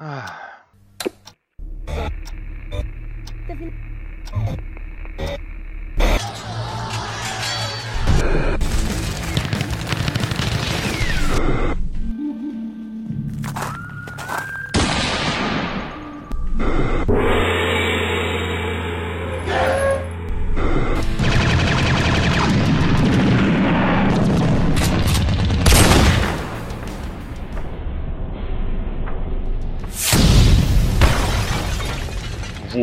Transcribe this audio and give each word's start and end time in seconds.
Ah. 0.00 0.38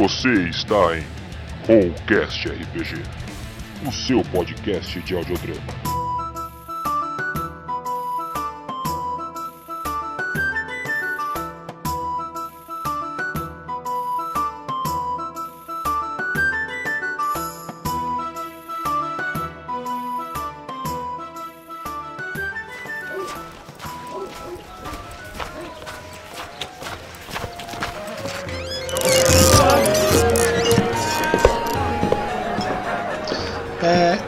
Você 0.07 0.49
está 0.49 0.95
em 0.95 1.03
Rollcast 1.65 2.47
RPG, 2.47 3.01
o 3.87 3.91
seu 3.91 4.23
podcast 4.25 5.01
de 5.01 5.15
audiodrama. 5.15 5.95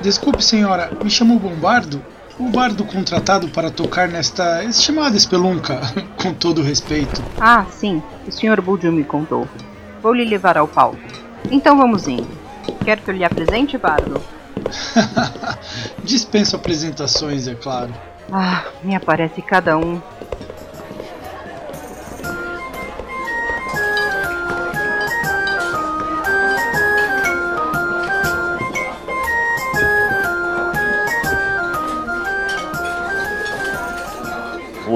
Desculpe, 0.08 0.41
senhora, 0.41 0.89
me 1.03 1.09
chamo 1.09 1.38
Bombardo? 1.38 2.02
O 2.39 2.47
bardo 2.47 2.86
contratado 2.86 3.50
para 3.50 3.69
tocar 3.69 4.08
nesta 4.08 4.63
estimada 4.63 5.17
espelunca, 5.17 5.81
com 6.16 6.33
todo 6.33 6.61
respeito. 6.61 7.22
Ah, 7.38 7.66
sim, 7.69 8.02
o 8.25 8.31
Sr. 8.31 8.61
Budio 8.61 8.89
me 8.89 9.03
contou. 9.03 9.45
Vou 10.02 10.13
lhe 10.13 10.23
levar 10.23 10.58
ao 10.58 10.66
palco. 10.66 10.97
Então 11.52 11.78
vamos 11.78 12.08
indo. 12.08 12.30
Quer 12.85 13.02
que 13.02 13.11
eu 13.11 13.16
lhe 13.16 13.25
apresente, 13.25 13.78
Bardo? 13.78 14.22
Dispenso 16.05 16.55
apresentações, 16.55 17.45
é 17.45 17.55
claro. 17.55 17.94
Ah, 18.31 18.63
me 18.83 18.95
aparece 18.95 19.41
cada 19.41 19.78
um. 19.78 20.02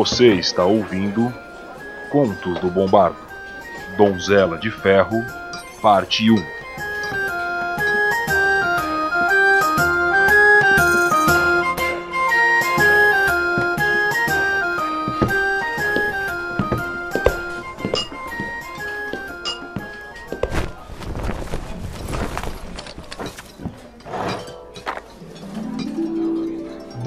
Você 0.04 0.34
está 0.34 0.66
ouvindo 0.66 1.32
Contos 2.10 2.60
do 2.60 2.72
Bombardo, 2.72 3.20
Donzela 3.96 4.58
de 4.58 4.72
Ferro, 4.72 5.24
Parte 5.80 6.32
1. 6.32 6.61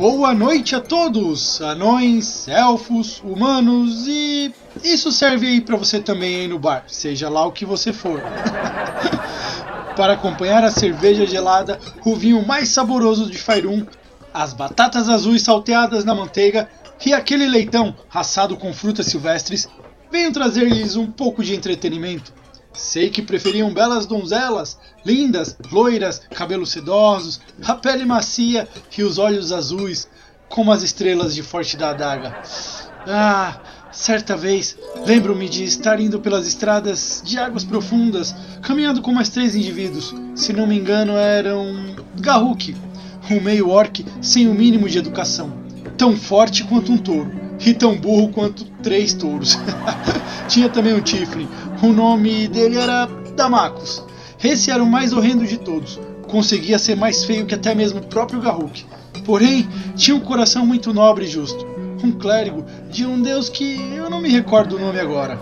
Boa 0.06 0.34
noite 0.34 0.76
a 0.76 0.82
todos, 0.82 1.62
anões, 1.62 2.46
elfos, 2.46 3.22
humanos 3.24 4.06
e 4.06 4.52
isso 4.82 5.10
serve 5.10 5.46
aí 5.46 5.62
para 5.62 5.78
você 5.78 5.98
também 5.98 6.40
aí 6.40 6.46
no 6.46 6.58
bar, 6.58 6.84
seja 6.86 7.30
lá 7.30 7.46
o 7.46 7.52
que 7.52 7.64
você 7.64 7.90
for. 7.90 8.20
para 9.96 10.12
acompanhar 10.12 10.62
a 10.62 10.70
cerveja 10.70 11.26
gelada, 11.26 11.80
o 12.04 12.14
vinho 12.14 12.46
mais 12.46 12.68
saboroso 12.68 13.30
de 13.30 13.38
Fairum, 13.38 13.86
as 14.34 14.52
batatas 14.52 15.08
azuis 15.08 15.40
salteadas 15.40 16.04
na 16.04 16.14
manteiga 16.14 16.68
e 17.06 17.14
aquele 17.14 17.46
leitão 17.46 17.96
assado 18.12 18.58
com 18.58 18.74
frutas 18.74 19.06
silvestres, 19.06 19.66
venho 20.12 20.30
trazer-lhes 20.34 20.96
um 20.96 21.10
pouco 21.10 21.42
de 21.42 21.54
entretenimento. 21.54 22.30
Sei 22.74 23.08
que 23.08 23.22
preferiam 23.22 23.72
belas 23.72 24.04
donzelas, 24.04 24.76
lindas, 25.06 25.56
loiras, 25.70 26.20
cabelos 26.34 26.72
sedosos, 26.72 27.40
a 27.64 27.74
pele 27.74 28.04
macia 28.04 28.68
e 28.98 29.02
os 29.04 29.16
olhos 29.16 29.52
azuis, 29.52 30.08
como 30.48 30.72
as 30.72 30.82
estrelas 30.82 31.34
de 31.34 31.42
Forte 31.42 31.76
da 31.76 31.90
Adaga. 31.90 32.42
Ah, 33.06 33.60
certa 33.92 34.36
vez 34.36 34.76
lembro-me 35.06 35.48
de 35.48 35.62
estar 35.62 36.00
indo 36.00 36.18
pelas 36.18 36.48
estradas 36.48 37.22
de 37.24 37.38
águas 37.38 37.62
profundas, 37.62 38.34
caminhando 38.60 39.00
com 39.00 39.12
mais 39.12 39.28
três 39.28 39.54
indivíduos. 39.54 40.12
Se 40.34 40.52
não 40.52 40.66
me 40.66 40.76
engano, 40.76 41.12
eram 41.12 41.94
Garruk, 42.18 42.74
um 43.30 43.40
meio 43.40 43.68
orc 43.68 44.04
sem 44.20 44.48
o 44.48 44.54
mínimo 44.54 44.88
de 44.88 44.98
educação, 44.98 45.52
tão 45.96 46.16
forte 46.16 46.64
quanto 46.64 46.90
um 46.90 46.98
touro 46.98 47.43
e 47.64 47.74
tão 47.74 47.96
burro 47.96 48.28
quanto 48.28 48.64
três 48.82 49.14
touros. 49.14 49.58
Tinha 50.48 50.68
também 50.68 50.94
um 50.94 51.00
Tiflin. 51.00 51.48
O 51.82 51.92
nome 51.92 52.48
dele 52.48 52.76
era 52.76 53.06
Damacos. 53.34 54.02
Esse 54.42 54.70
era 54.70 54.82
o 54.82 54.86
mais 54.86 55.12
horrendo 55.12 55.46
de 55.46 55.56
todos. 55.56 55.98
Conseguia 56.28 56.78
ser 56.78 56.96
mais 56.96 57.24
feio 57.24 57.46
que 57.46 57.54
até 57.54 57.74
mesmo 57.74 58.00
o 58.00 58.06
próprio 58.06 58.40
Garruk. 58.40 58.84
Porém, 59.24 59.66
tinha 59.96 60.14
um 60.14 60.20
coração 60.20 60.66
muito 60.66 60.92
nobre 60.92 61.24
e 61.24 61.28
justo. 61.28 61.66
Um 62.02 62.12
clérigo 62.12 62.64
de 62.90 63.06
um 63.06 63.22
deus 63.22 63.48
que 63.48 63.80
eu 63.96 64.10
não 64.10 64.20
me 64.20 64.28
recordo 64.28 64.76
o 64.76 64.78
nome 64.78 65.00
agora. 65.00 65.38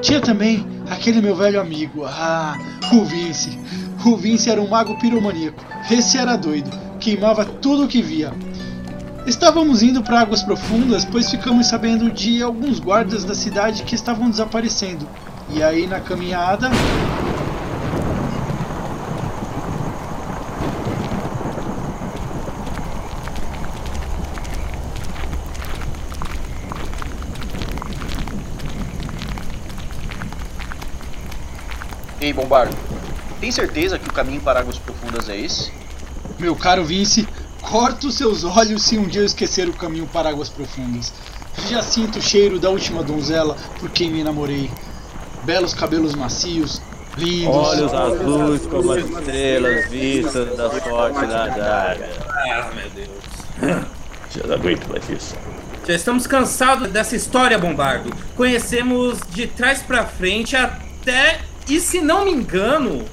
Tinha 0.00 0.20
também 0.20 0.64
aquele 0.88 1.20
meu 1.20 1.34
velho 1.34 1.60
amigo, 1.60 2.04
ah, 2.04 2.56
o 2.92 3.04
Vince. 3.04 3.58
O 4.06 4.16
Vince 4.16 4.48
era 4.48 4.60
um 4.60 4.68
mago 4.68 4.96
piromaníaco. 4.98 5.62
Esse 5.90 6.16
era 6.16 6.36
doido, 6.36 6.70
queimava 7.00 7.44
tudo 7.44 7.84
o 7.84 7.88
que 7.88 8.00
via. 8.00 8.32
Estávamos 9.26 9.82
indo 9.82 10.02
para 10.02 10.20
águas 10.20 10.42
profundas, 10.42 11.04
pois 11.04 11.30
ficamos 11.30 11.66
sabendo 11.66 12.10
de 12.10 12.42
alguns 12.42 12.80
guardas 12.80 13.22
da 13.22 13.34
cidade 13.34 13.82
que 13.82 13.94
estavam 13.94 14.30
desaparecendo. 14.30 15.06
E 15.50 15.62
aí 15.62 15.86
na 15.86 16.00
caminhada. 16.00 16.70
Ei, 32.20 32.32
Bombardo, 32.32 32.76
tem 33.40 33.50
certeza 33.50 33.98
que 33.98 34.08
o 34.08 34.12
caminho 34.12 34.40
para 34.40 34.60
águas 34.60 34.78
profundas 34.78 35.28
é 35.28 35.36
esse? 35.36 35.72
Meu 36.38 36.54
caro 36.54 36.84
Vince, 36.84 37.26
corta 37.70 38.08
os 38.08 38.16
seus 38.16 38.42
olhos 38.42 38.82
se 38.82 38.98
um 38.98 39.06
dia 39.06 39.20
eu 39.20 39.26
esquecer 39.26 39.68
o 39.68 39.72
caminho 39.72 40.06
para 40.06 40.28
águas 40.28 40.48
profundas. 40.48 41.12
Já 41.68 41.82
sinto 41.82 42.18
o 42.18 42.22
cheiro 42.22 42.58
da 42.58 42.68
última 42.68 43.02
donzela 43.02 43.56
por 43.78 43.88
quem 43.90 44.10
me 44.10 44.24
namorei. 44.24 44.70
Belos 45.44 45.72
cabelos 45.72 46.14
macios, 46.14 46.82
lindos. 47.16 47.54
Olhos 47.54 47.94
azuis 47.94 48.66
como 48.66 48.92
as 48.92 49.04
estrelas 49.04 49.88
vistas 49.88 50.56
da 50.56 50.68
sorte 50.68 51.26
da 51.26 51.44
adaga. 51.44 52.08
Ah, 52.28 52.70
meu 52.74 52.90
Deus. 52.90 53.86
Já 54.34 54.46
não 54.46 54.54
aguento 54.54 54.88
mais 54.88 55.08
isso. 55.08 55.34
Já 55.86 55.94
estamos 55.94 56.26
cansados 56.26 56.90
dessa 56.90 57.16
história, 57.16 57.58
Bombardo. 57.58 58.12
Conhecemos 58.36 59.18
de 59.30 59.46
trás 59.46 59.82
pra 59.82 60.04
frente 60.04 60.56
até. 60.56 61.40
E 61.68 61.80
se 61.80 62.00
não 62.00 62.24
me 62.24 62.32
engano, 62.32 63.04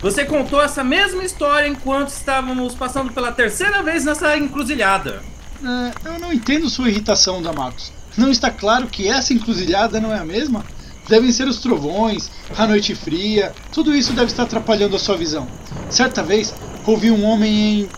você 0.00 0.24
contou 0.24 0.62
essa 0.62 0.82
mesma 0.82 1.22
história 1.24 1.68
enquanto 1.68 2.08
estávamos 2.08 2.74
passando 2.74 3.12
pela 3.12 3.32
terceira 3.32 3.82
vez 3.82 4.04
nessa 4.04 4.36
encruzilhada. 4.36 5.22
É, 5.62 6.08
eu 6.08 6.18
não 6.18 6.32
entendo 6.32 6.70
sua 6.70 6.88
irritação, 6.88 7.42
Damacos. 7.42 7.92
Não 8.16 8.30
está 8.30 8.50
claro 8.50 8.86
que 8.86 9.08
essa 9.08 9.34
encruzilhada 9.34 10.00
não 10.00 10.12
é 10.12 10.18
a 10.18 10.24
mesma? 10.24 10.64
Devem 11.08 11.30
ser 11.32 11.46
os 11.46 11.58
trovões, 11.58 12.30
a 12.56 12.66
noite 12.66 12.94
fria, 12.94 13.52
tudo 13.72 13.94
isso 13.94 14.12
deve 14.12 14.30
estar 14.30 14.44
atrapalhando 14.44 14.96
a 14.96 14.98
sua 14.98 15.16
visão. 15.16 15.46
Certa 15.90 16.22
vez, 16.22 16.54
ouvi 16.86 17.10
um 17.10 17.24
homem 17.24 17.80
em. 17.82 17.88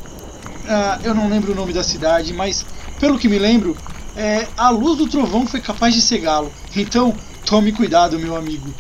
Ah, 0.67 0.99
eu 1.05 1.15
não 1.15 1.29
lembro 1.29 1.53
o 1.53 1.55
nome 1.55 1.73
da 1.73 1.83
cidade, 1.83 2.33
mas 2.33 2.65
pelo 2.99 3.19
que 3.19 3.29
me 3.29 3.39
lembro, 3.39 3.77
é, 4.17 4.47
a 4.57 4.71
luz 4.71 4.99
do 4.99 5.07
trovão 5.07 5.47
foi 5.47 5.61
capaz 5.61 5.95
de 5.95 6.01
cegá-lo. 6.01 6.53
Então, 6.75 7.15
tome 7.45 7.73
cuidado, 7.73 8.19
meu 8.19 8.35
amigo. 8.35 8.73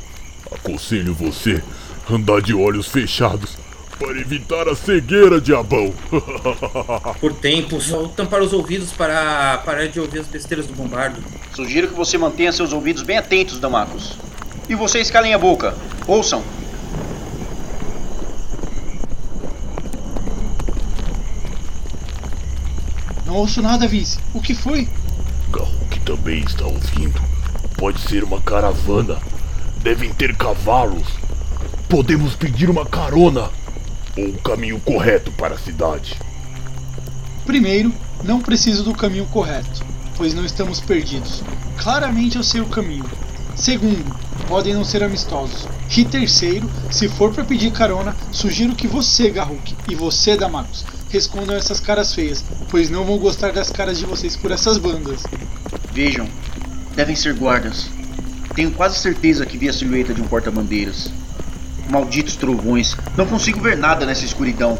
Aconselho 0.50 1.14
você 1.14 1.62
andar 2.10 2.40
de 2.40 2.54
olhos 2.54 2.88
fechados, 2.88 3.56
Para 3.98 4.18
evitar 4.18 4.68
a 4.68 4.74
cegueira, 4.74 5.40
diabão. 5.40 5.94
Por 7.20 7.32
tempos, 7.34 7.88
vou 7.88 8.08
tampar 8.08 8.42
os 8.42 8.52
ouvidos 8.52 8.90
para 8.92 9.58
parar 9.58 9.86
de 9.86 10.00
ouvir 10.00 10.18
as 10.20 10.26
besteiras 10.26 10.66
do 10.66 10.74
bombardo. 10.74 11.22
Sugiro 11.54 11.86
que 11.88 11.94
você 11.94 12.18
mantenha 12.18 12.50
seus 12.50 12.72
ouvidos 12.72 13.02
bem 13.02 13.16
atentos, 13.18 13.60
Damacos. 13.60 14.16
E 14.68 14.74
vocês 14.74 15.10
calem 15.10 15.34
a 15.34 15.38
boca. 15.38 15.76
Ouçam. 16.08 16.42
Não 23.24 23.36
ouço 23.36 23.62
nada, 23.62 23.86
Vince. 23.86 24.18
O 24.34 24.40
que 24.40 24.54
foi? 24.54 24.88
Garruk 25.50 26.00
também 26.00 26.42
está 26.42 26.66
ouvindo. 26.66 27.20
Pode 27.76 28.00
ser 28.00 28.24
uma 28.24 28.40
caravana. 28.40 29.18
Devem 29.82 30.12
ter 30.12 30.36
cavalos. 30.36 31.21
Podemos 31.92 32.34
pedir 32.34 32.70
uma 32.70 32.86
carona. 32.86 33.50
Ou 34.16 34.28
o 34.30 34.38
caminho 34.38 34.80
correto 34.80 35.30
para 35.32 35.56
a 35.56 35.58
cidade. 35.58 36.18
Primeiro, 37.44 37.92
não 38.24 38.40
preciso 38.40 38.82
do 38.82 38.94
caminho 38.94 39.26
correto, 39.26 39.84
pois 40.16 40.32
não 40.32 40.42
estamos 40.42 40.80
perdidos. 40.80 41.42
Claramente 41.76 42.38
eu 42.38 42.42
sei 42.42 42.62
o 42.62 42.66
caminho. 42.66 43.04
Segundo, 43.54 44.10
podem 44.48 44.72
não 44.72 44.86
ser 44.86 45.02
amistosos. 45.02 45.68
E 45.94 46.02
terceiro, 46.02 46.66
se 46.90 47.10
for 47.10 47.30
para 47.30 47.44
pedir 47.44 47.70
carona, 47.70 48.16
sugiro 48.32 48.74
que 48.74 48.86
você, 48.86 49.28
Garruk, 49.28 49.76
e 49.86 49.94
você, 49.94 50.34
Damacos, 50.34 50.86
respondam 51.10 51.54
essas 51.54 51.78
caras 51.78 52.14
feias, 52.14 52.42
pois 52.70 52.88
não 52.88 53.04
vão 53.04 53.18
gostar 53.18 53.52
das 53.52 53.68
caras 53.68 53.98
de 53.98 54.06
vocês 54.06 54.34
por 54.34 54.50
essas 54.50 54.78
bandas. 54.78 55.24
Vejam, 55.92 56.26
devem 56.96 57.14
ser 57.14 57.34
guardas. 57.34 57.90
Tenho 58.54 58.70
quase 58.70 58.98
certeza 58.98 59.44
que 59.44 59.58
vi 59.58 59.68
a 59.68 59.74
silhueta 59.74 60.14
de 60.14 60.22
um 60.22 60.26
porta-bandeiras. 60.26 61.10
Malditos 61.90 62.36
trovões, 62.36 62.96
não 63.16 63.26
consigo 63.26 63.60
ver 63.60 63.76
nada 63.76 64.06
nessa 64.06 64.24
escuridão. 64.24 64.78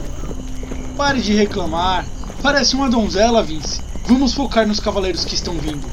Pare 0.96 1.20
de 1.20 1.34
reclamar. 1.34 2.04
Parece 2.42 2.74
uma 2.74 2.88
donzela, 2.88 3.42
Vince. 3.42 3.82
Vamos 4.06 4.34
focar 4.34 4.66
nos 4.66 4.80
cavaleiros 4.80 5.24
que 5.24 5.34
estão 5.34 5.54
vindo. 5.54 5.86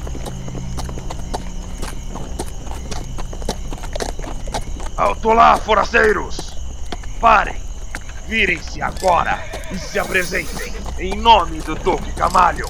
Alto 4.96 5.30
lá, 5.30 5.56
forasteiros! 5.56 6.52
Parem! 7.20 7.56
Virem-se 8.28 8.82
agora 8.82 9.42
e 9.72 9.78
se 9.78 9.98
apresentem 9.98 10.72
em 10.98 11.16
nome 11.16 11.60
do 11.60 11.74
Duque 11.74 12.12
Camalion! 12.12 12.68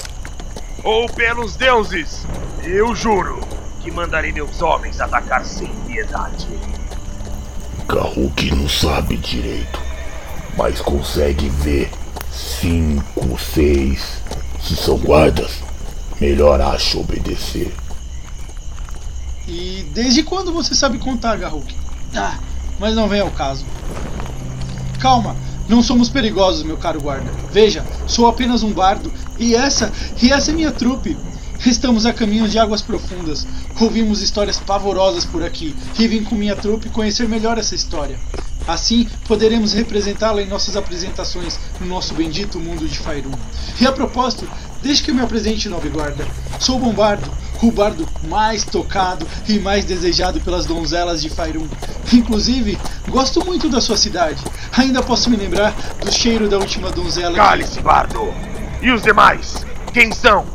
Ou 0.85 1.09
pelos 1.09 1.57
deuses, 1.57 2.25
eu 2.63 2.95
juro 2.95 3.41
que 3.81 3.91
mandarei 3.91 4.33
meus 4.33 4.63
homens 4.63 5.01
atacar 5.01 5.45
sem 5.45 5.69
piedade. 5.87 6.47
Garruk 7.93 8.55
não 8.55 8.69
sabe 8.69 9.17
direito, 9.17 9.81
mas 10.57 10.81
consegue 10.81 11.49
ver 11.49 11.91
cinco, 12.31 13.37
seis. 13.37 14.23
Se 14.63 14.77
são 14.77 14.97
guardas, 14.97 15.59
melhor 16.21 16.61
acho 16.61 17.01
obedecer. 17.01 17.75
E 19.49 19.85
desde 19.93 20.23
quando 20.23 20.53
você 20.53 20.73
sabe 20.73 20.99
contar, 20.99 21.37
Garruk? 21.37 21.75
Ah, 22.15 22.39
mas 22.79 22.95
não 22.95 23.09
vem 23.09 23.21
ao 23.21 23.31
caso. 23.33 23.65
Calma, 25.01 25.35
não 25.69 25.83
somos 25.83 26.09
perigosos, 26.09 26.63
meu 26.63 26.77
caro 26.77 27.01
guarda. 27.01 27.29
Veja, 27.51 27.85
sou 28.07 28.29
apenas 28.29 28.63
um 28.63 28.73
bardo 28.73 29.13
e 29.37 29.57
essa, 29.57 29.93
e 30.23 30.31
essa 30.31 30.53
é 30.53 30.55
minha 30.55 30.71
trupe. 30.71 31.17
Estamos 31.65 32.07
a 32.07 32.13
caminho 32.13 32.49
de 32.49 32.59
águas 32.59 32.81
profundas. 32.81 33.47
Ouvimos 33.79 34.23
histórias 34.23 34.59
pavorosas 34.59 35.25
por 35.25 35.45
aqui 35.45 35.75
vim 36.09 36.25
com 36.25 36.35
minha 36.35 36.57
trupe 36.57 36.89
conhecer 36.89 37.29
melhor 37.29 37.59
essa 37.59 37.75
história. 37.75 38.19
Assim, 38.67 39.09
poderemos 39.27 39.73
representá-la 39.73 40.43
em 40.43 40.47
nossas 40.47 40.77
apresentações 40.77 41.59
no 41.81 41.87
nosso 41.87 42.15
bendito 42.15 42.59
mundo 42.59 42.87
de 42.87 42.99
Faerun. 42.99 43.33
E 43.81 43.87
a 43.87 43.93
propósito, 43.93 44.49
deixe 44.83 45.03
que 45.03 45.11
eu 45.11 45.15
me 45.15 45.23
apresente, 45.23 45.69
nobre 45.69 45.89
guarda. 45.89 46.27
Sou 46.59 46.79
Bombardo, 46.79 47.31
o 47.63 47.71
bardo 47.71 48.09
mais 48.29 48.65
tocado 48.65 49.27
e 49.49 49.59
mais 49.59 49.85
desejado 49.85 50.41
pelas 50.41 50.67
donzelas 50.67 51.21
de 51.23 51.31
Faerun. 51.31 51.69
Inclusive, 52.13 52.79
gosto 53.09 53.45
muito 53.45 53.69
da 53.69 53.81
sua 53.81 53.97
cidade. 53.97 54.43
Ainda 54.77 55.03
posso 55.03 55.31
me 55.31 55.37
lembrar 55.37 55.75
do 56.05 56.13
cheiro 56.13 56.49
da 56.49 56.59
última 56.59 56.91
donzela. 56.91 57.37
Cale-se, 57.37 57.81
bardo! 57.81 58.33
E 58.83 58.91
os 58.91 59.03
demais? 59.03 59.67
Quem 59.93 60.13
são? 60.13 60.47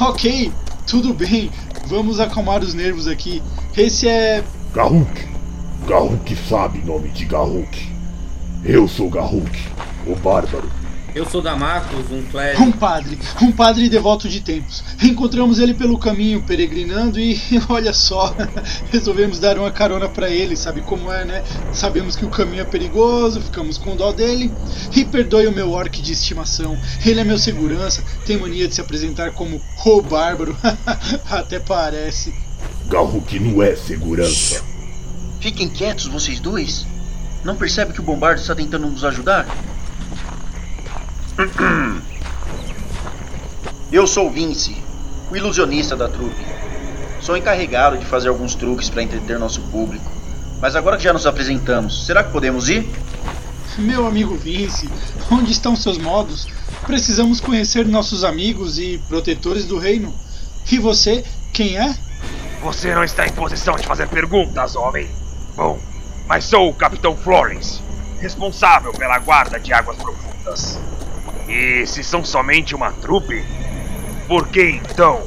Ok, 0.00 0.52
tudo 0.86 1.12
bem. 1.12 1.50
Vamos 1.86 2.20
acalmar 2.20 2.62
os 2.62 2.74
nervos 2.74 3.08
aqui. 3.08 3.42
Esse 3.76 4.06
é. 4.08 4.44
Garruk. 4.74 5.28
Garruk 5.86 6.36
sabe 6.48 6.78
nome 6.84 7.08
de 7.08 7.24
Garruk. 7.24 7.88
Eu 8.64 8.86
sou 8.86 9.08
Garruk, 9.08 9.50
o 10.06 10.14
bárbaro. 10.16 10.68
Eu 11.18 11.28
sou 11.28 11.42
Damacos, 11.42 12.12
um 12.12 12.22
clérigo. 12.30 12.62
Um 12.62 12.70
padre, 12.70 13.18
um 13.42 13.50
padre 13.50 13.88
devoto 13.88 14.28
de 14.28 14.40
tempos. 14.40 14.84
Encontramos 15.02 15.58
ele 15.58 15.74
pelo 15.74 15.98
caminho, 15.98 16.40
peregrinando 16.40 17.18
e 17.18 17.36
olha 17.68 17.92
só, 17.92 18.32
resolvemos 18.92 19.40
dar 19.40 19.58
uma 19.58 19.72
carona 19.72 20.08
para 20.08 20.30
ele, 20.30 20.54
sabe 20.54 20.80
como 20.80 21.10
é, 21.10 21.24
né? 21.24 21.42
Sabemos 21.72 22.14
que 22.14 22.24
o 22.24 22.30
caminho 22.30 22.62
é 22.62 22.64
perigoso, 22.64 23.40
ficamos 23.40 23.76
com 23.78 23.96
dó 23.96 24.12
dele. 24.12 24.52
E 24.94 25.04
perdoe 25.04 25.48
o 25.48 25.52
meu 25.52 25.72
orc 25.72 26.00
de 26.00 26.12
estimação. 26.12 26.78
Ele 27.04 27.18
é 27.18 27.24
meu 27.24 27.36
segurança, 27.36 28.00
tem 28.24 28.36
mania 28.36 28.68
de 28.68 28.76
se 28.76 28.80
apresentar 28.80 29.32
como 29.32 29.60
o 29.84 30.02
bárbaro. 30.02 30.56
Até 31.28 31.58
parece. 31.58 32.32
Garruk 32.88 33.40
não 33.40 33.60
é 33.60 33.74
segurança. 33.74 34.62
Fiquem 35.40 35.68
quietos, 35.68 36.06
vocês 36.06 36.38
dois. 36.38 36.86
Não 37.42 37.56
percebe 37.56 37.92
que 37.92 38.00
o 38.00 38.04
bombardo 38.04 38.40
está 38.40 38.54
tentando 38.54 38.86
nos 38.86 39.04
ajudar? 39.04 39.48
Eu 43.92 44.06
sou 44.08 44.30
Vince, 44.30 44.76
o 45.30 45.36
ilusionista 45.36 45.94
da 45.94 46.08
trupe. 46.08 46.44
Sou 47.20 47.36
encarregado 47.36 47.96
de 47.96 48.04
fazer 48.04 48.28
alguns 48.28 48.56
truques 48.56 48.90
para 48.90 49.02
entreter 49.02 49.38
nosso 49.38 49.60
público. 49.62 50.10
Mas 50.60 50.74
agora 50.74 50.96
que 50.96 51.04
já 51.04 51.12
nos 51.12 51.26
apresentamos, 51.26 52.06
será 52.06 52.24
que 52.24 52.32
podemos 52.32 52.68
ir? 52.68 52.88
Meu 53.78 54.06
amigo 54.06 54.36
Vince, 54.36 54.90
onde 55.30 55.52
estão 55.52 55.76
seus 55.76 55.96
modos? 55.98 56.48
Precisamos 56.84 57.40
conhecer 57.40 57.86
nossos 57.86 58.24
amigos 58.24 58.78
e 58.78 58.98
protetores 59.08 59.64
do 59.64 59.78
reino. 59.78 60.12
E 60.70 60.78
você, 60.78 61.24
quem 61.52 61.78
é? 61.78 61.96
Você 62.62 62.92
não 62.92 63.04
está 63.04 63.24
em 63.26 63.32
posição 63.32 63.76
de 63.76 63.86
fazer 63.86 64.08
perguntas, 64.08 64.74
homem. 64.74 65.08
Bom, 65.54 65.78
mas 66.26 66.44
sou 66.44 66.68
o 66.68 66.74
Capitão 66.74 67.16
Florence, 67.16 67.80
responsável 68.20 68.92
pela 68.92 69.20
guarda 69.20 69.60
de 69.60 69.72
águas 69.72 69.96
profundas. 69.96 70.80
E 71.48 71.86
se 71.86 72.04
são 72.04 72.24
somente 72.24 72.74
uma 72.74 72.92
trupe, 72.92 73.42
por 74.26 74.48
que 74.48 74.62
então 74.62 75.22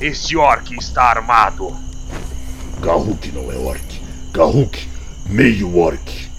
este 0.00 0.36
orc 0.36 0.74
está 0.76 1.04
armado? 1.04 1.74
Garruk 2.80 3.30
não 3.32 3.52
é 3.52 3.56
orc. 3.56 4.02
Garruk, 4.32 4.88
meio 5.26 5.78
orc. 5.78 6.30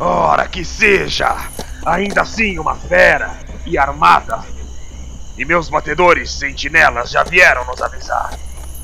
Ora 0.00 0.48
que 0.48 0.64
seja! 0.64 1.36
Ainda 1.84 2.22
assim 2.22 2.58
uma 2.58 2.74
fera 2.74 3.38
e 3.66 3.76
armada. 3.76 4.42
E 5.36 5.44
meus 5.44 5.68
batedores 5.68 6.32
sentinelas 6.32 7.10
já 7.10 7.22
vieram 7.22 7.64
nos 7.66 7.80
avisar. 7.82 8.36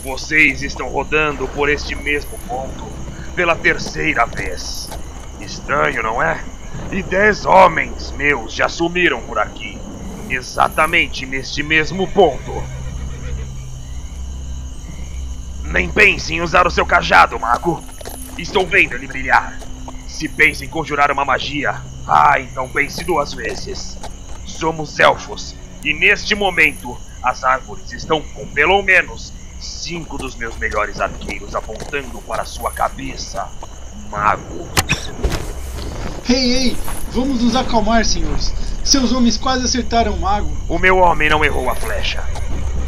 Vocês 0.03 0.63
estão 0.63 0.89
rodando 0.89 1.49
por 1.49 1.71
este 1.71 1.95
mesmo 1.95 2.39
ponto 2.47 2.85
pela 3.35 3.57
terceira 3.57 4.27
vez. 4.27 4.89
Estranho, 5.41 6.03
não 6.03 6.23
é? 6.23 6.45
E 6.91 7.03
dez 7.03 7.45
homens 7.45 8.13
meus 8.13 8.53
já 8.53 8.69
sumiram 8.69 9.21
por 9.23 9.39
aqui. 9.39 9.79
Exatamente 10.29 11.27
neste 11.27 11.63
mesmo 11.63 12.07
ponto. 12.09 12.63
Nem 15.65 15.91
pense 15.91 16.33
em 16.33 16.41
usar 16.41 16.67
o 16.67 16.71
seu 16.71 16.87
cajado, 16.87 17.39
mago. 17.39 17.83
Estou 18.39 18.67
vendo 18.67 18.95
ele 18.95 19.07
brilhar. 19.07 19.59
Se 20.07 20.29
pensa 20.29 20.65
em 20.65 20.69
conjurar 20.69 21.11
uma 21.11 21.25
magia, 21.25 21.81
ah, 22.07 22.39
então 22.39 22.69
pense 22.69 23.03
duas 23.05 23.35
vezes. 23.35 23.99
Somos 24.47 25.01
elfos, 25.01 25.57
e 25.85 25.93
neste 25.93 26.35
momento 26.35 26.97
as 27.23 27.43
árvores 27.43 27.93
estão 27.93 28.21
com 28.21 28.47
pelo 28.47 28.81
menos 28.83 29.33
cinco 29.59 30.17
dos 30.19 30.37
meus 30.37 30.57
melhores 30.57 31.01
arqueiros 31.01 31.55
apontando 31.55 32.21
para 32.23 32.45
sua 32.45 32.71
cabeça, 32.71 33.49
mago. 34.11 34.69
Ei, 36.27 36.55
ei, 36.55 36.77
vamos 37.13 37.43
nos 37.43 37.55
acalmar, 37.55 38.03
senhores. 38.05 38.51
Seus 38.83 39.13
homens 39.13 39.37
quase 39.37 39.65
acertaram 39.65 40.15
o 40.15 40.21
mago. 40.21 40.51
O 40.69 40.79
meu 40.79 40.97
homem 40.97 41.29
não 41.29 41.45
errou 41.45 41.69
a 41.69 41.75
flecha. 41.75 42.25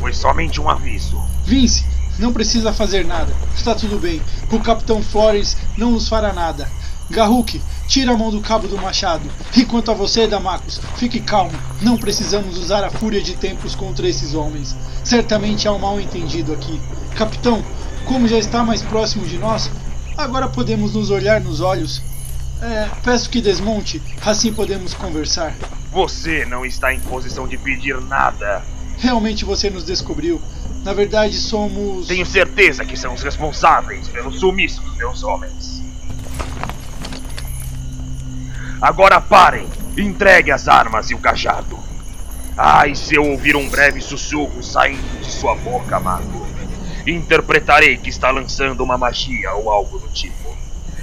Foi 0.00 0.14
somente 0.14 0.58
um 0.58 0.70
aviso. 0.70 1.22
Vince, 1.44 1.84
não 2.18 2.32
precisa 2.32 2.72
fazer 2.72 3.04
nada. 3.04 3.30
Está 3.54 3.74
tudo 3.74 3.98
bem. 3.98 4.22
O 4.50 4.58
Capitão 4.60 5.02
Flores 5.02 5.54
não 5.76 5.90
nos 5.90 6.08
fará 6.08 6.32
nada. 6.32 6.66
Garruk, 7.10 7.60
tira 7.86 8.12
a 8.12 8.16
mão 8.16 8.30
do 8.30 8.40
cabo 8.40 8.66
do 8.68 8.78
machado. 8.78 9.30
E 9.54 9.66
quanto 9.66 9.90
a 9.90 9.94
você, 9.94 10.26
Damacos, 10.26 10.80
fique 10.96 11.20
calmo. 11.20 11.52
Não 11.82 11.98
precisamos 11.98 12.56
usar 12.56 12.84
a 12.84 12.90
fúria 12.90 13.20
de 13.20 13.36
tempos 13.36 13.74
contra 13.74 14.08
esses 14.08 14.34
homens. 14.34 14.74
Certamente 15.04 15.68
há 15.68 15.72
um 15.72 15.78
mal 15.78 16.00
entendido 16.00 16.54
aqui. 16.54 16.80
Capitão, 17.14 17.62
como 18.06 18.26
já 18.26 18.38
está 18.38 18.64
mais 18.64 18.80
próximo 18.80 19.26
de 19.26 19.36
nós, 19.36 19.70
agora 20.16 20.48
podemos 20.48 20.94
nos 20.94 21.10
olhar 21.10 21.38
nos 21.40 21.60
olhos. 21.60 22.02
É, 22.60 22.88
peço 23.04 23.28
que 23.28 23.40
desmonte, 23.40 24.00
assim 24.24 24.52
podemos 24.52 24.94
conversar. 24.94 25.54
Você 25.90 26.44
não 26.46 26.64
está 26.64 26.92
em 26.92 27.00
posição 27.00 27.46
de 27.46 27.56
pedir 27.56 28.00
nada. 28.02 28.62
Realmente 28.98 29.44
você 29.44 29.68
nos 29.68 29.84
descobriu. 29.84 30.40
Na 30.82 30.92
verdade, 30.92 31.36
somos. 31.36 32.06
Tenho 32.06 32.24
certeza 32.24 32.84
que 32.84 32.96
são 32.96 33.12
os 33.14 33.22
responsáveis 33.22 34.08
pelo 34.08 34.32
sumiço 34.32 34.80
dos 34.82 34.96
meus 34.96 35.22
homens. 35.22 35.82
Agora 38.80 39.20
parem! 39.20 39.68
Entregue 39.96 40.52
as 40.52 40.68
armas 40.68 41.10
e 41.10 41.14
o 41.14 41.18
cajado. 41.18 41.78
Ai, 42.56 42.94
se 42.94 43.14
eu 43.14 43.24
ouvir 43.24 43.56
um 43.56 43.68
breve 43.68 44.00
sussurro 44.00 44.62
saindo 44.62 45.20
de 45.20 45.30
sua 45.30 45.54
boca, 45.54 45.98
mago, 45.98 46.46
interpretarei 47.06 47.96
que 47.96 48.08
está 48.08 48.30
lançando 48.30 48.82
uma 48.82 48.96
magia 48.96 49.52
ou 49.54 49.70
algo 49.70 49.98
do 49.98 50.08
tipo. 50.08 50.56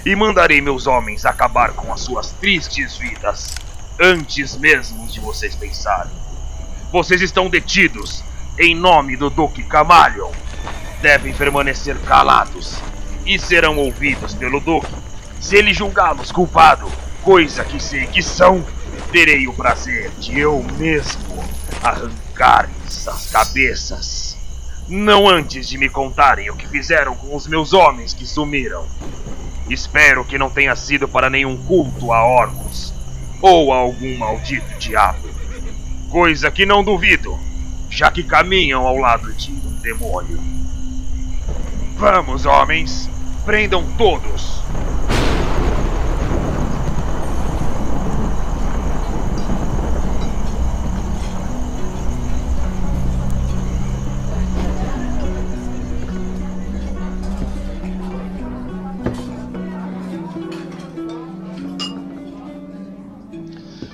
E 0.06 0.16
mandarei 0.16 0.60
meus 0.60 0.86
homens 0.86 1.26
acabar 1.26 1.72
com 1.72 1.92
as 1.94 2.02
suas 2.02 2.32
tristes 2.32 2.98
vidas 2.98 3.56
antes 4.00 4.58
mesmo 4.58 5.08
de 5.08 5.22
vocês 5.22 5.56
pensarem. 5.56 6.12
Vocês 6.92 7.22
estão 7.22 7.50
detidos 7.50 8.22
em 8.60 8.76
nome 8.76 9.16
do 9.16 9.30
Duque 9.30 9.64
Camalion. 9.64 10.32
Devem 11.02 11.34
permanecer 11.34 11.98
calados 12.02 12.76
e 13.26 13.40
serão 13.40 13.78
ouvidos 13.78 14.34
pelo 14.34 14.60
Duque. 14.60 14.94
Se 15.40 15.56
ele 15.56 15.74
julgá-los 15.74 16.32
culpado, 16.32 16.92
coisa 17.22 17.64
que 17.64 17.82
sei 17.82 18.06
que 18.06 18.22
são, 18.22 18.64
terei 19.12 19.48
o 19.48 19.54
prazer 19.54 20.12
de 20.20 20.38
eu 20.38 20.62
mesmo 20.78 21.44
arrancar-lhes 21.82 23.08
as 23.08 23.32
cabeças. 23.32 24.38
Não 24.88 25.30
antes 25.30 25.68
de 25.70 25.78
me 25.78 25.88
contarem 25.88 26.50
o 26.50 26.58
que 26.58 26.68
fizeram 26.68 27.16
com 27.16 27.36
os 27.36 27.48
meus 27.48 27.72
homens 27.72 28.14
que 28.14 28.26
sumiram. 28.26 28.86
Espero 29.70 30.26
que 30.26 30.38
não 30.38 30.50
tenha 30.50 30.76
sido 30.76 31.08
para 31.08 31.30
nenhum 31.30 31.58
culto 31.58 32.12
a 32.12 32.26
orcos 32.26 32.94
ou 33.42 33.74
a 33.74 33.78
algum 33.78 34.18
maldito 34.18 34.78
diabo. 34.78 35.30
Coisa 36.10 36.52
que 36.52 36.66
não 36.66 36.84
duvido, 36.84 37.38
já 37.90 38.12
que 38.12 38.24
caminham 38.24 38.86
ao 38.86 38.98
lado 38.98 39.34
de 39.34 39.52
um 39.52 39.80
demônio. 39.82 40.40
Vamos, 41.98 42.46
homens, 42.46 43.10
prendam 43.46 43.86
todos. 43.98 44.62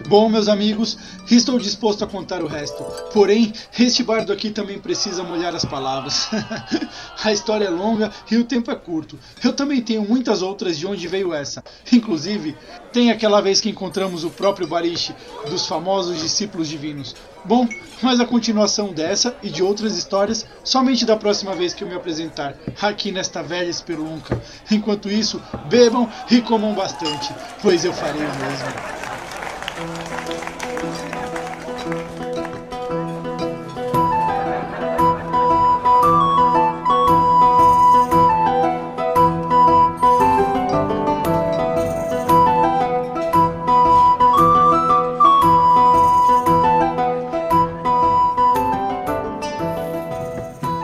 Bom, 0.09 0.27
meus 0.27 0.47
amigos, 0.47 0.97
estou 1.29 1.59
disposto 1.59 2.03
a 2.03 2.07
contar 2.07 2.41
o 2.41 2.47
resto. 2.47 2.83
Porém, 3.13 3.53
este 3.77 4.01
bardo 4.01 4.33
aqui 4.33 4.49
também 4.49 4.79
precisa 4.79 5.21
molhar 5.21 5.53
as 5.53 5.63
palavras. 5.63 6.27
a 7.23 7.31
história 7.31 7.65
é 7.65 7.69
longa 7.69 8.11
e 8.31 8.35
o 8.35 8.43
tempo 8.43 8.71
é 8.71 8.75
curto. 8.75 9.19
Eu 9.43 9.53
também 9.53 9.83
tenho 9.83 10.01
muitas 10.01 10.41
outras 10.41 10.79
de 10.79 10.87
onde 10.87 11.07
veio 11.07 11.31
essa. 11.31 11.63
Inclusive, 11.93 12.57
tem 12.91 13.11
aquela 13.11 13.39
vez 13.39 13.61
que 13.61 13.69
encontramos 13.69 14.23
o 14.23 14.31
próprio 14.31 14.65
Barishi, 14.65 15.13
dos 15.47 15.67
famosos 15.67 16.19
discípulos 16.19 16.67
divinos. 16.67 17.15
Bom, 17.45 17.69
mas 18.01 18.19
a 18.19 18.25
continuação 18.25 18.91
dessa 18.91 19.37
e 19.43 19.49
de 19.51 19.61
outras 19.61 19.95
histórias 19.95 20.43
somente 20.63 21.05
da 21.05 21.17
próxima 21.17 21.53
vez 21.53 21.71
que 21.75 21.83
eu 21.83 21.87
me 21.87 21.93
apresentar 21.93 22.55
aqui 22.81 23.11
nesta 23.11 23.43
velha 23.43 23.69
espelunca. 23.69 24.41
Enquanto 24.71 25.07
isso, 25.07 25.39
bebam 25.69 26.09
e 26.31 26.41
comam 26.41 26.73
bastante, 26.73 27.31
pois 27.61 27.85
eu 27.85 27.93
farei 27.93 28.23
o 28.23 28.25
mesmo. 28.25 29.08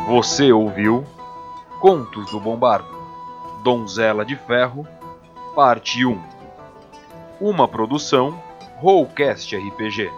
Você 0.07 0.51
ouviu 0.51 1.03
Contos 1.81 2.31
do 2.31 2.39
Bombardo, 2.39 2.87
Donzela 3.63 4.25
de 4.25 4.35
Ferro, 4.35 4.87
Parte 5.53 6.05
1. 6.05 6.19
Uma 7.39 7.67
produção 7.67 8.41
Rollcast 8.77 9.55
RPG. 9.55 10.11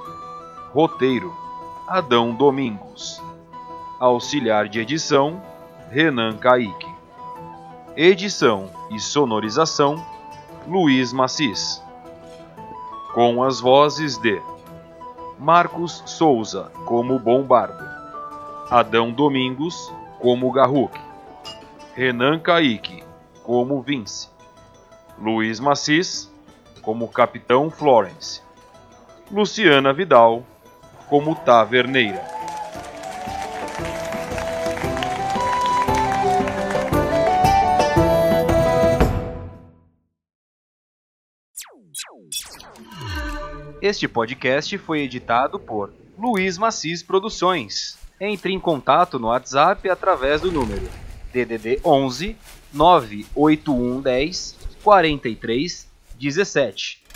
Roteiro 0.73 1.31
Adão 1.87 2.33
Domingos. 2.33 3.21
Auxiliar 3.99 4.67
de 4.67 4.79
edição 4.79 5.39
Renan 5.91 6.37
Caíque. 6.37 6.87
Edição 7.95 8.67
e 8.89 8.99
sonorização 8.99 10.03
Luiz 10.67 11.13
Macis. 11.13 11.83
Com 13.13 13.43
as 13.43 13.59
vozes 13.59 14.17
de 14.17 14.41
Marcos 15.37 16.01
Souza 16.07 16.71
como 16.85 17.19
Bombardo, 17.19 17.87
Adão 18.71 19.11
Domingos 19.11 19.93
como 20.19 20.51
Garruk, 20.51 20.99
Renan 21.93 22.39
Caíque 22.39 23.03
como 23.43 23.83
Vince, 23.83 24.29
Luiz 25.19 25.59
Macis 25.59 26.31
como 26.81 27.07
Capitão 27.07 27.69
Florence, 27.69 28.46
Luciana 29.29 29.91
Vidal 29.91 30.45
como 31.09 31.35
Taverneira. 31.35 32.23
Este 43.81 44.07
podcast 44.07 44.77
foi 44.77 45.01
editado 45.01 45.59
por 45.59 45.93
Luiz 46.17 46.57
Macis 46.57 47.03
Produções. 47.03 47.97
Entre 48.19 48.53
em 48.53 48.59
contato 48.59 49.19
no 49.19 49.27
WhatsApp 49.27 49.89
através 49.89 50.41
do 50.41 50.51
número 50.51 50.89
DDD 51.33 51.81
11 51.83 52.35
98110 52.73 54.55
43 54.83 55.87
17 56.17 57.06